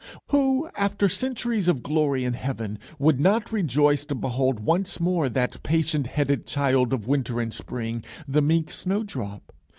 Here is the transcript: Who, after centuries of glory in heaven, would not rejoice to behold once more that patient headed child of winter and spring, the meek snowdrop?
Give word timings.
Who, 0.29 0.67
after 0.75 1.07
centuries 1.07 1.67
of 1.67 1.83
glory 1.83 2.25
in 2.25 2.33
heaven, 2.33 2.79
would 2.97 3.19
not 3.19 3.51
rejoice 3.51 4.03
to 4.05 4.15
behold 4.15 4.59
once 4.59 4.99
more 4.99 5.29
that 5.29 5.61
patient 5.61 6.07
headed 6.07 6.47
child 6.47 6.91
of 6.91 7.07
winter 7.07 7.39
and 7.39 7.53
spring, 7.53 8.03
the 8.27 8.41
meek 8.41 8.71
snowdrop? 8.71 9.53